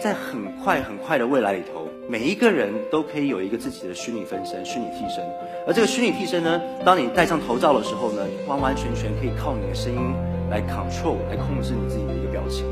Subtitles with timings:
[0.00, 5.24] 在很快很快的未来里头，每一个人都可以有一个自己的虚拟分身、虚拟替身。
[5.66, 10.00] 而这个虚拟替身呢，当你戴上头罩的时候呢，完完全全可以靠你的声音
[10.50, 12.64] 来 control、来控制你自己的一个表情。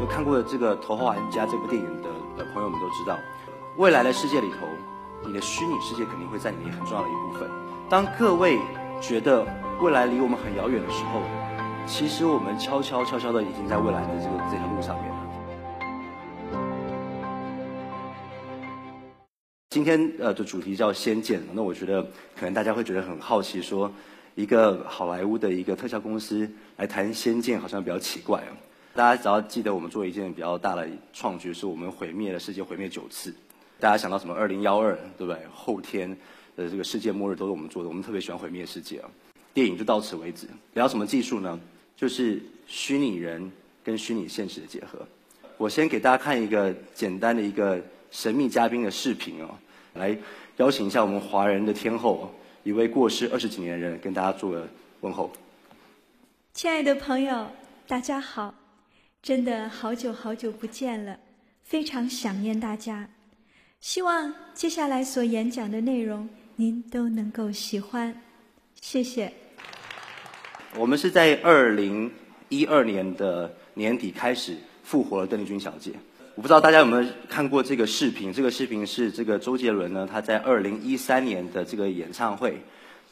[0.00, 3.16] 有看过这个《头号玩家》这部电影的朋友们都知道，
[3.76, 4.66] 未来的世界里头，
[5.24, 7.48] 你的虚拟世界肯定会占你很重要的一部分。
[7.88, 8.58] 当各位
[9.00, 9.46] 觉得
[9.80, 11.20] 未来离我们很遥远的时候，
[11.86, 15.31] 其实我们悄悄悄悄的已经在未来的这个这条路上面了。
[19.72, 22.02] 今天呃的主题叫《仙剑》，那我觉得
[22.36, 23.90] 可能大家会觉得很好奇，说
[24.34, 28.52] 一个好莱坞的一个特效公司来谈《仙剑》，好像比较奇怪啊。
[28.94, 33.32] 大家只要记得我们做一件比较大的创举，是我们毁灭了世界，毁灭九次。
[33.80, 34.34] 大家想到什么？
[34.34, 35.38] 二零幺二，对不对？
[35.54, 36.14] 后天
[36.54, 39.08] 的这个世界末日都是我们做的，我们特别喜欢毁灭世界啊。
[39.54, 40.46] 电影就到此为止。
[40.74, 41.58] 聊什么技术呢？
[41.96, 43.50] 就是虚拟人
[43.82, 44.98] 跟虚拟现实的结合。
[45.56, 47.80] 我先给大家看一个简单的一个。
[48.12, 49.48] 神秘嘉宾的视频哦，
[49.94, 50.16] 来
[50.58, 52.30] 邀请一下我们华人的天后，
[52.62, 54.68] 一位过世二十几年的人，跟大家做个
[55.00, 55.32] 问候。
[56.52, 57.50] 亲爱的朋友，
[57.88, 58.54] 大家好，
[59.22, 61.18] 真的好久好久不见了，
[61.62, 63.08] 非常想念大家。
[63.80, 68.14] 希望接下来所演讲的内容您都能够喜欢，
[68.78, 69.32] 谢谢。
[70.76, 72.12] 我们是在二零
[72.50, 75.92] 一二年的年底开始复活了邓丽君小姐。
[76.34, 78.32] 我不知道大家有没有看过这个视频？
[78.32, 82.58] 这个视频是这个周杰伦呢，他在二零一三年的这个演唱会，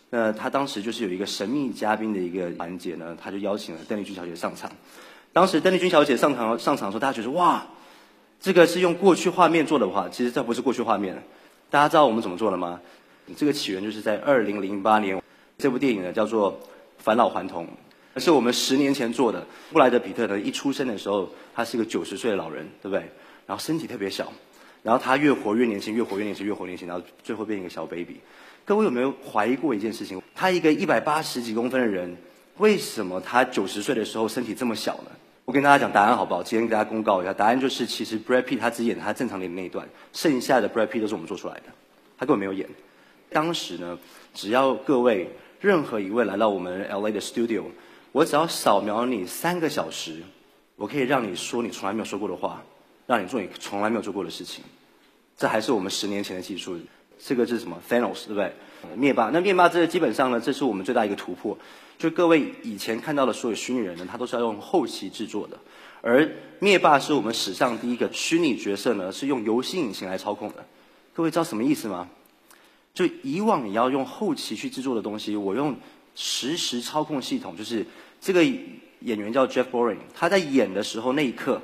[0.09, 4.73] 那他当时就是有一个神秘嘉宾的一个环节呢，他就邀请了邓丽君小姐上场。
[5.35, 7.63] 当时邓丽君小姐上场上场的时候，大家觉得哇，
[8.41, 11.23] 这个是用过去画面做的话，其实这不是过去画面。
[11.69, 12.81] 大家知道我们怎么做的吗？
[13.37, 15.23] 这个起源就是在二零零八年，
[15.59, 16.53] 这部电影呢叫做
[16.97, 17.67] 《返老还童》。
[18.17, 19.47] 是我们十年前做的。
[19.73, 23.01] 布莱德皮特呢，一出生的时候，他是一个九十岁的老人，对不对？
[23.47, 24.33] 然后身体特别小，
[24.83, 28.17] 然后他越活越年轻，越活越年轻，越活越年轻，然后最后变一个小 baby。
[28.65, 30.21] 各位有没有怀疑过一件事情？
[30.35, 32.17] 他一个一百八十几公分的人，
[32.59, 35.11] 为什么他九十岁的时候身体这么小呢？
[35.45, 36.43] 我跟大家讲答案好不好？
[36.43, 41.63] 今天给大家公告一下，答案就是，其实 Brad Pitt 他只演他正常脸的那一段，剩下的 Brad Pitt 都是我们做出来的，
[42.19, 42.69] 他根本没有演。
[43.31, 43.99] 当时呢，
[44.35, 45.29] 只要各位
[45.61, 47.65] 任何一位来到我们 LA 的 studio。
[48.13, 50.23] 我只要扫描你三个小时，
[50.75, 52.63] 我可以让你说你从来没有说过的话，
[53.07, 54.65] 让你做你从来没有做过的事情。
[55.37, 56.77] 这还是我们十年前的技术。
[57.23, 58.53] 这个是什么？Thanos 对不对？
[58.97, 59.31] 灭霸。
[59.31, 61.57] 那灭霸这基本上呢，这是我们最大一个突破。
[61.99, 65.57] 就各位以前看到的所有虚拟人呢，他都是要用后期制作的。
[66.01, 66.29] 而
[66.59, 70.67] 灭霸是我们史上第一个虚拟角色呢，是用游戏引擎来操控的。
[71.13, 72.09] 各位知道什么意思吗？
[72.93, 75.77] 就以往你要用后期去制作的东西，我用。
[76.23, 77.83] 实时操控系统就是
[78.21, 81.63] 这个演员叫 Jeff Boring，他在演的时候那一刻，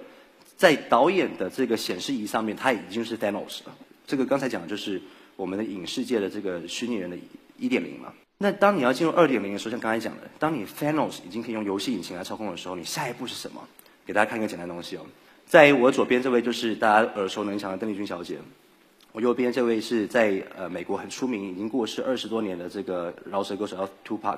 [0.56, 3.76] 在导演的这个显示仪上面，他已经是 Thanos 了。
[4.06, 4.98] 这个刚才讲的就是
[5.36, 7.18] 我们的影视界的这个虚拟人的
[7.58, 8.10] 一点零嘛。
[8.38, 13.62] 那当你要进入二点零的时候，像刚才讲的，当你 Thanos 已经可以用游戏引擎来操控的时候，你下一步是什么？
[14.06, 15.04] 给大家看一个简单东西哦。
[15.44, 18.38] 在我左边这位就是大家耳熟能详的邓丽君小姐。
[19.16, 24.36] 我右边这位是在呃美国很出名、已经过世二十多年的这个饶舌歌手叫 Tupac，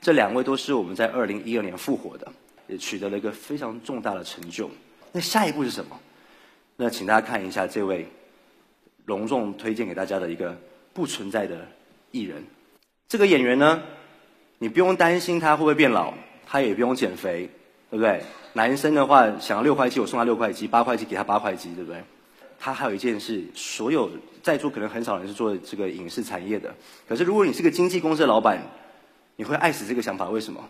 [0.00, 2.32] 这两位都是我们在二零一二年复活的，
[2.68, 4.70] 也取得了一个非常重大的成就。
[5.10, 5.98] 那下一步是什么？
[6.76, 8.06] 那请大家看一下这位
[9.06, 10.56] 隆重推荐给大家的一个
[10.92, 11.66] 不存在的
[12.12, 12.40] 艺人。
[13.08, 13.82] 这个演员呢，
[14.58, 16.14] 你不用担心他会不会变老，
[16.46, 17.50] 他也不用减肥，
[17.90, 18.22] 对不对？
[18.52, 22.00] 男生的话想要六块肌，我送他六块肌；八块肌给他八块肌，对不对？
[22.62, 24.10] 他还有一件事，所有
[24.42, 26.72] 在座可能很少人是做这个影视产业的。
[27.08, 28.62] 可是如果你是个经纪公司的老板，
[29.36, 30.28] 你会爱死这个想法。
[30.28, 30.62] 为什么？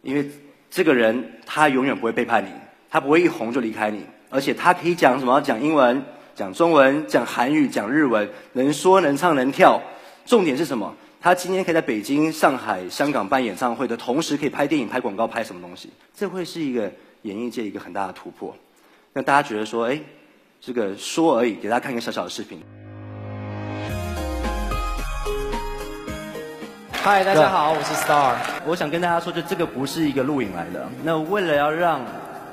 [0.00, 0.30] 因为
[0.70, 2.48] 这个人他永远不会背叛你，
[2.88, 5.38] 他不会一红就离开你，而且他可以讲什么？
[5.42, 6.02] 讲英文、
[6.34, 9.82] 讲中文、讲韩语、讲日文，能说能唱能跳。
[10.24, 10.96] 重点是什么？
[11.20, 15.90] 他今天可以在北京、上海、香港办演唱会的同时，可以拍电影、拍广告、拍什么东西？
[16.14, 16.90] 这会是一个
[17.22, 18.56] 演艺界一个很大的突破。
[19.12, 20.00] 那大家觉得说，哎？
[20.60, 22.60] 这个说而已，给大家看一个小小的视频。
[26.92, 28.34] 嗨，大家好，我是 Star。
[28.66, 30.84] 我想跟大家说，就这个不是一个录影来的。
[31.04, 32.00] 那为了要让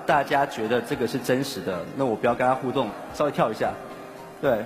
[0.05, 3.73] 大家觉得这个是真实的，那我不要跟他互动，稍微跳一下。
[4.39, 4.63] 对。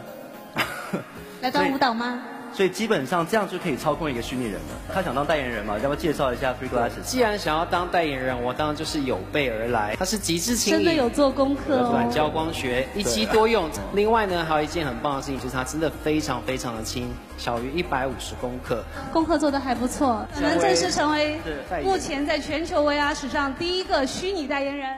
[1.41, 2.21] 来段舞蹈吗？
[2.53, 4.93] 所以基本上这样就可以操控一个虚拟人了。
[4.93, 5.75] 他想当代言人嘛？
[5.75, 7.01] 要不要介绍一下 Free Glasses？
[7.03, 9.95] 既然想要当代言人，我当然就是有备而来。
[9.97, 11.91] 他是极致轻真的有做功课哦。
[11.91, 13.69] 软胶光学，一机多用。
[13.93, 18.83] 另外呢，还有一件很棒的事情，就是它真的非常非常的轻，小于一百五十公克。
[19.13, 21.39] 功课做的还不错，可能正式成为
[21.83, 24.97] 目前在全球 VR 史上第一个虚拟代言人。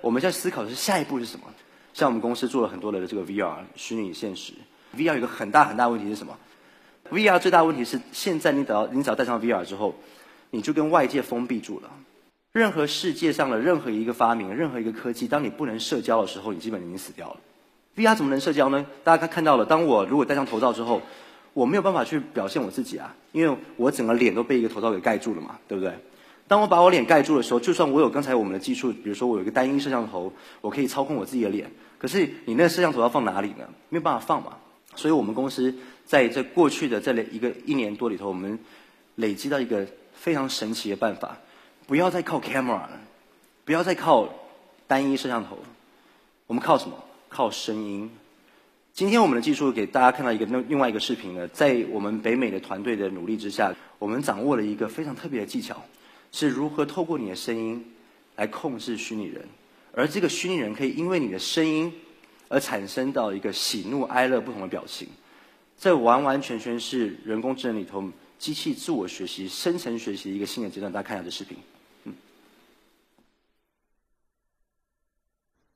[0.00, 1.44] 我们在思考的是下一步是什么？
[1.92, 4.54] 像我们公司做了很多的这个 VR 虚拟现实
[4.96, 6.36] ，VR 有一个很大很大问题是什么
[7.10, 9.94] ？VR 最大问题是，现在你只要你只要戴上 VR 之后，
[10.50, 11.90] 你就跟外界封闭住了。
[12.52, 17.36] 任何世界上的任何一个发明、任何一个科技，当你不能社交的时候，你基本已经死掉了。
[17.96, 18.86] VR 怎么能社交呢？
[19.04, 21.00] 大家看看到了，当我如果戴上头罩之后，
[21.52, 25.92] 我没有办法去表现我自己啊，因为我整个脸都被一个头罩给盖住了嘛，对不对？
[26.48, 33.68] 当我把我脸盖住的时候，就算我有刚才我们的技术，比如说我有一个单一摄像头，我可以操控我自己的脸，可是你那个摄像头要放哪里呢？
[33.88, 34.56] 没有办法放嘛。
[34.96, 38.58] 所以我们公司在这过去的这一个一年多里头，我们
[39.14, 41.38] 累积到一个非常神奇的办法，
[41.86, 43.00] 不要再靠 camera 了，
[43.64, 44.28] 不要再靠
[44.86, 45.58] 单一摄像头，
[46.46, 47.04] 我们靠什么？
[47.28, 48.10] 靠声音。
[48.92, 55.82] 今天我们的技术给大家看到一个另另外一个视频呢，在我们北美的团队的努力之下，我们掌握了一个非常特别的技巧。
[56.32, 57.84] 是如何透过你的声音
[58.36, 59.48] 来控制虚拟人，
[59.92, 61.92] 而这个虚拟人可以因为你的声音
[62.50, 65.08] 而产生到一个喜怒哀乐不同的表情，
[65.78, 70.92] 这完完全全是人工智能里头机器自我学习、深层学习的一个新的阶段。
[70.92, 71.56] 大家看一下这视频。
[72.02, 72.14] 嗯。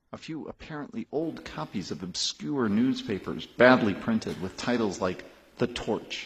[0.09, 5.23] A few apparently old copies of obscure newspapers, badly printed, with titles like
[5.57, 6.25] "The Torch."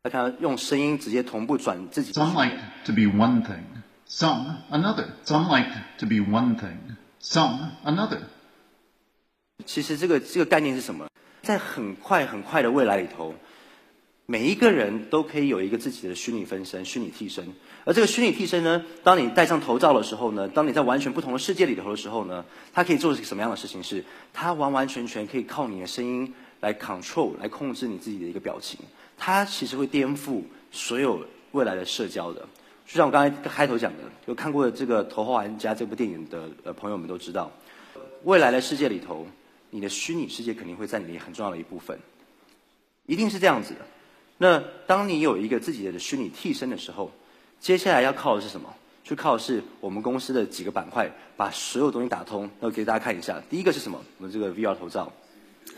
[0.00, 2.14] 大家用声音直接同步转自己。
[2.14, 2.56] Some like
[2.86, 3.64] to be one thing,
[4.08, 5.08] some another.
[5.26, 8.22] Some like to be one thing, some another.
[9.64, 11.06] 其实这个这个概念是什么？
[11.42, 13.34] 在很快很快的未来里头，
[14.26, 17.46] 每一个人都可以有一个自己的虚拟分身、虚拟替身。
[17.84, 23.82] 而这个虚拟替身呢，当你戴上头罩的时候呢，当你在完全不同的世界里头的时候呢，它可以做什么样的事情？
[23.82, 28.78] 是它完完全全可以靠你的声音来 control、来控制你自己的一个表情。
[29.16, 32.40] 它其实会颠覆所有未来的社交的，
[32.86, 37.50] 就像我刚才开头讲的，有看过这个《头号玩家》这部电影的呃朋友们都知道，
[38.24, 39.26] 未来的世界里头，
[39.70, 41.98] 你的虚拟世界肯定会占你很重要的一部分，
[43.06, 43.80] 一定是这样子的。
[44.36, 47.10] 那当你有一个自己的虚拟替身的时候，
[47.60, 48.74] 接下来要靠的是什么？
[49.02, 52.50] 就靠的是我们公司的几个板块，把所有东西打通。
[52.60, 54.04] 那我给大家看一下，第一个是什么？
[54.18, 55.12] 我们这个 VR 头罩，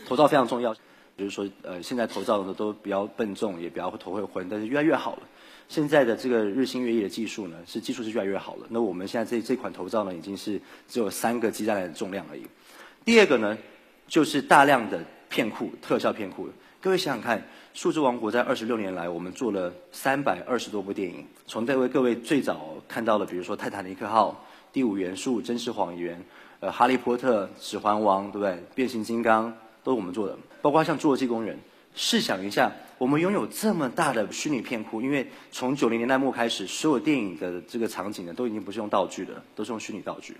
[0.05, 0.75] 头罩非常重要。
[1.15, 5.23] 比如说，呃，现在头罩的都比较笨重，也比较头会昏，但是越来越好了。
[5.69, 8.67] 现在的这个日新月异的技术呢，是技术是越来越好了。
[8.69, 10.59] 那我们现在这这款头罩呢，已经是
[10.89, 12.45] 只有三个鸡蛋的重量而已。
[13.05, 13.57] 第二个呢，
[14.11, 14.99] 就是大量的
[15.29, 16.49] 片库特效片库。
[16.81, 17.41] 各位想想看，
[17.73, 21.25] 数字王国在二十六年来，我们做了三百二十多部电影。
[21.47, 24.29] 从这位各位最早看到的，比如说《泰坦尼克号》
[24.73, 26.17] 《第五元素》《真实谎言》
[26.59, 28.51] 呃，《哈利波特》《指环王》，对不对？
[28.75, 29.49] 《变形金刚》。
[29.83, 31.57] 都是我们做的，包括像侏罗纪公园。
[31.95, 40.37] 试想一下，我们拥有这么大的虚拟片库，因为从九零年代末开始，所有电影的这个场景呢，都已经不是用道具的，都是用虚拟道具。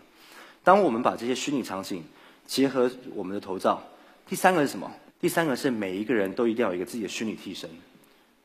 [0.63, 2.03] 当我们把这些虚拟场景
[2.45, 3.81] 结合我们的头罩，
[4.27, 4.91] 第三个是什么？
[5.19, 7.69] 第三个是每一个人都一定要有一个自己的虚拟替身。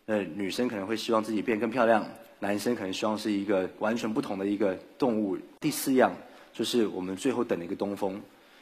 [0.06, 2.06] 呃，女生可能会希望自己变更漂亮，
[2.38, 5.36] 男生可能希望是一个完全不同的一个动物。
[5.58, 6.14] 第四样
[6.52, 8.20] 就是我们最后等的一个东风。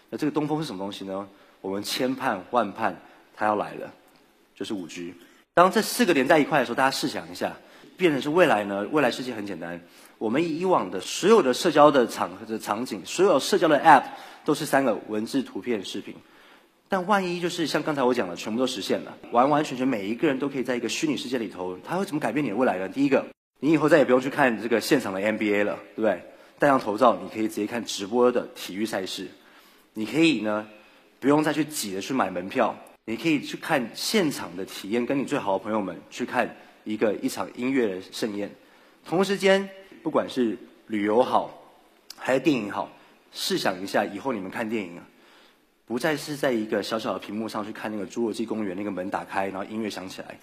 [0.08, 1.28] 那这个东风是什么东西呢？
[1.60, 2.96] 我们千盼万盼，
[3.34, 3.93] 它要来了，
[4.55, 5.12] 就是五 G。
[5.55, 7.55] 当这四个连在一块的时候，大家试想一下，
[7.96, 8.86] 变成是未来呢？
[8.91, 9.81] 未来世界很简单，
[10.19, 14.05] 我们以往的所有的社交的场合的场景，所有社交的 App
[14.44, 16.15] 都是三个文字、图片、视频。
[16.89, 22.89] 但万一就是像刚才我讲的，全部都实现了，完完全全每一个人都可以在一个虚拟世界里头，它会怎么改变你的未来呢？
[22.89, 23.27] 第一个，
[23.60, 26.22] 你以后再也不用去看这个现场的 NBA 了，对不对？
[26.58, 29.29] 戴上头罩，你可以直接看直播的体育赛事，
[29.94, 30.67] 你可以呢。
[31.20, 38.50] 不用再去挤着去买门票，你可以去看现场的体验，跟你最好的朋友们去看一个一场音乐的盛宴。
[39.05, 39.69] 同时间，
[40.03, 41.50] 不管是旅游好，
[42.17, 42.91] 还是电影好，
[43.32, 45.05] 试想一下，以后你们看电影啊，
[45.86, 50.38] 不再是在一个小小的屏幕上去看那个侏罗纪公园那个门打开，然后音乐响起来，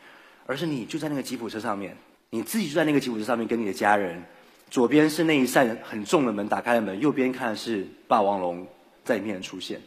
[0.45, 1.95] 而是你就在那个吉普车上面，
[2.29, 4.21] 你自己就在那个吉普车上面跟你的家人，
[4.69, 8.67] 左边是那一扇很重的门打开的门，右边看的是霸王龙
[9.03, 9.81] 在里面出现。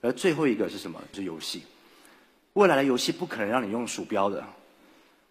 [0.00, 1.02] 而最后一个是什么？
[1.12, 1.62] 是游戏。
[2.52, 4.44] 未来的游戏不可能让你用鼠标的，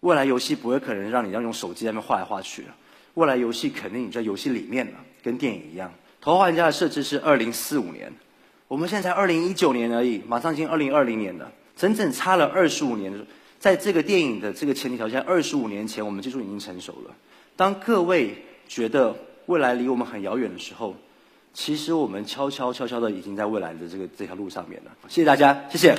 [0.00, 2.68] 未来游戏不会可能让你要用手机在那边画来画去的。
[3.14, 5.92] 未来游戏肯定你在游戏里面了，跟电影一样。
[6.20, 8.12] 头号玩家的设置是二零四五年，
[8.68, 13.26] 我们现在才二零一九年而已，马上已经二零二零年了，整整差了二十五年。
[13.58, 17.14] 在这个电影的这个前提条件，二十五年前我们技术已经成熟了。
[17.56, 18.34] 当各位
[18.68, 20.94] 觉得未来离我们很遥远的时候，
[21.54, 24.92] 其实我们悄悄悄悄的已经在未来的这个这条路上面了。
[25.08, 25.96] 谢谢大家，谢谢。